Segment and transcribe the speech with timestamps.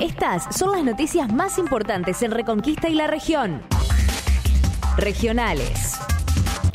[0.00, 3.60] Estas son las noticias más importantes en Reconquista y la región.
[4.96, 5.98] Regionales.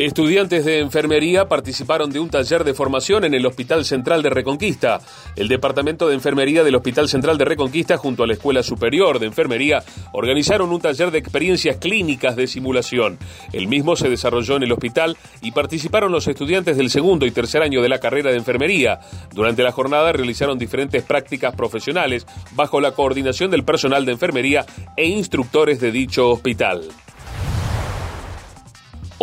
[0.06, 5.00] Estudiantes de enfermería participaron de un taller de formación en el Hospital Central de Reconquista.
[5.38, 9.28] El Departamento de Enfermería del Hospital Central de Reconquista junto a la Escuela Superior de
[9.28, 9.82] Enfermería
[10.12, 13.18] organizaron un taller de experiencias clínicas de simulación.
[13.54, 17.62] El mismo se desarrolló en el hospital y participaron los estudiantes del segundo y tercer
[17.62, 19.00] año de la carrera de enfermería.
[19.34, 24.66] Durante la jornada realizaron diferentes prácticas profesionales bajo la coordinación del personal de enfermería
[24.98, 26.90] e instructores de dicho hospital.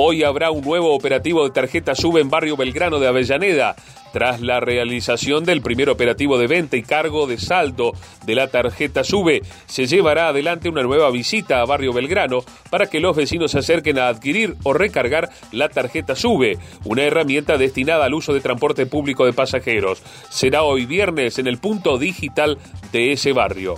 [0.02, 3.77] Hoy habrá un nuevo operativo de tarjeta SUBE en Barrio Belgrano de Avellaneda.
[4.14, 7.92] Tras la realización del primer operativo de venta y cargo de saldo
[8.24, 12.38] de la tarjeta SUBE, se llevará adelante una nueva visita a Barrio Belgrano
[12.70, 17.58] para que los vecinos se acerquen a adquirir o recargar la tarjeta SUBE, una herramienta
[17.58, 20.02] destinada al uso de transporte público de pasajeros.
[20.30, 22.56] Será hoy viernes en el punto digital
[22.91, 23.77] de ese barrio.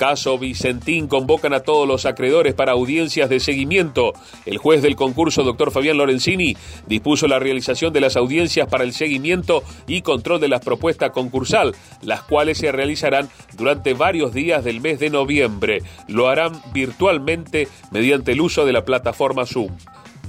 [0.00, 4.14] Caso Vicentín convocan a todos los acreedores para audiencias de seguimiento.
[4.46, 8.94] El juez del concurso, doctor Fabián Lorenzini, dispuso la realización de las audiencias para el
[8.94, 14.80] seguimiento y control de las propuestas concursal, las cuales se realizarán durante varios días del
[14.80, 15.82] mes de noviembre.
[16.08, 19.76] Lo harán virtualmente mediante el uso de la plataforma Zoom.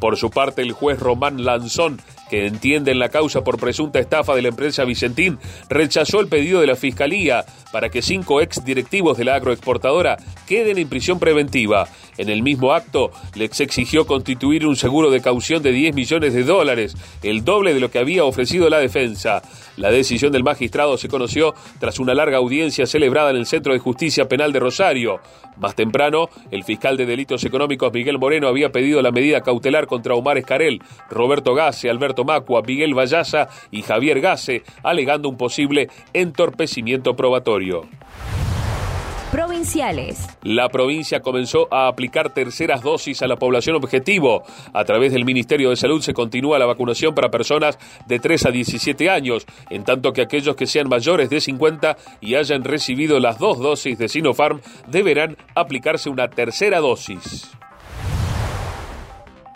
[0.01, 4.33] Por su parte, el juez Román Lanzón que entiende en la causa por presunta estafa
[4.33, 9.17] de la empresa Vicentín, rechazó el pedido de la Fiscalía para que cinco ex directivos
[9.17, 10.15] de la agroexportadora
[10.47, 11.89] queden en prisión preventiva.
[12.17, 16.43] En el mismo acto, les exigió constituir un seguro de caución de 10 millones de
[16.43, 19.41] dólares, el doble de lo que había ofrecido la defensa.
[19.75, 23.79] La decisión del magistrado se conoció tras una larga audiencia celebrada en el Centro de
[23.79, 25.19] Justicia Penal de Rosario.
[25.57, 30.15] Más temprano, el fiscal de delitos económicos Miguel Moreno había pedido la medida cautelar contra
[30.15, 37.13] Omar Escarel, Roberto Gase, Alberto Macua, Miguel Vallaza y Javier Gase, alegando un posible entorpecimiento
[37.13, 37.89] probatorio.
[39.31, 40.27] Provinciales.
[40.43, 44.43] La provincia comenzó a aplicar terceras dosis a la población objetivo.
[44.73, 47.77] A través del Ministerio de Salud se continúa la vacunación para personas
[48.07, 52.35] de 3 a 17 años, en tanto que aquellos que sean mayores de 50 y
[52.35, 57.51] hayan recibido las dos dosis de Sinopharm deberán aplicarse una tercera dosis.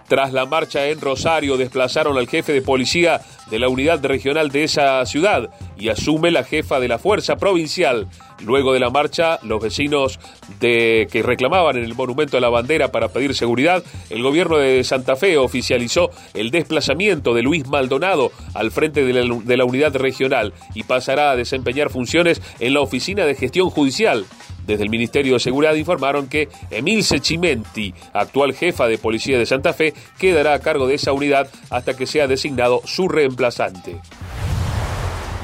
[0.08, 4.64] Tras la marcha en Rosario, desplazaron al jefe de policía de la unidad regional de
[4.64, 8.08] esa ciudad y asume la jefa de la fuerza provincial.
[8.44, 10.20] Luego de la marcha, los vecinos
[10.60, 14.84] de que reclamaban en el monumento a la bandera para pedir seguridad, el gobierno de
[14.84, 19.96] Santa Fe oficializó el desplazamiento de Luis Maldonado al frente de la, de la unidad
[19.96, 24.26] regional y pasará a desempeñar funciones en la oficina de gestión judicial.
[24.66, 29.74] Desde el Ministerio de Seguridad informaron que Emil Chimenti, actual jefa de policía de Santa
[29.74, 33.98] Fe, quedará a cargo de esa unidad hasta que sea designado su reemplazante.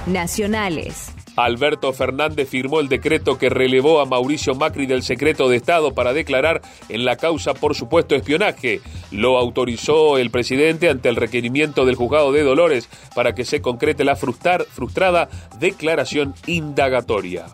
[0.07, 1.13] Nacionales.
[1.35, 6.13] Alberto Fernández firmó el decreto que relevó a Mauricio Macri del secreto de Estado para
[6.13, 8.81] declarar en la causa por supuesto espionaje.
[9.11, 14.03] Lo autorizó el presidente ante el requerimiento del juzgado de Dolores para que se concrete
[14.03, 17.45] la frustrada declaración indagatoria.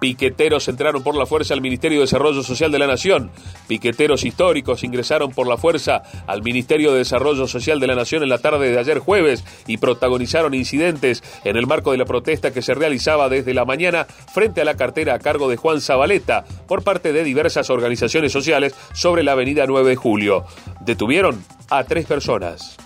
[0.00, 3.30] Piqueteros entraron por la fuerza al Ministerio de Desarrollo Social de la Nación.
[3.66, 8.28] Piqueteros históricos ingresaron por la fuerza al Ministerio de Desarrollo Social de la Nación en
[8.28, 12.62] la tarde de ayer jueves y protagonizaron incidentes en el marco de la protesta que
[12.62, 16.82] se realizaba desde la mañana frente a la cartera a cargo de Juan Zabaleta por
[16.82, 20.44] parte de diversas organizaciones sociales sobre la avenida 9 de Julio.
[20.80, 22.76] Detuvieron a tres personas.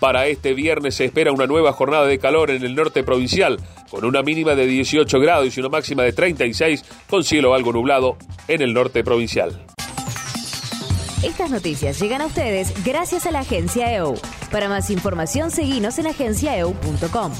[0.00, 3.58] Para este viernes se espera una nueva jornada de calor en el norte provincial,
[3.90, 8.16] con una mínima de 18 grados y una máxima de 36, con cielo algo nublado
[8.48, 9.60] en el norte provincial.
[11.22, 14.14] Estas noticias llegan a ustedes gracias a la agencia EU.
[14.50, 17.32] Para más información, seguimos en agenciaeu.com.